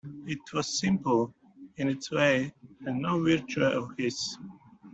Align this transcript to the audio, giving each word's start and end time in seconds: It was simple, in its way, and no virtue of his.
It 0.25 0.39
was 0.51 0.79
simple, 0.79 1.31
in 1.77 1.87
its 1.87 2.09
way, 2.09 2.55
and 2.87 3.03
no 3.03 3.19
virtue 3.21 3.61
of 3.63 3.95
his. 3.99 4.35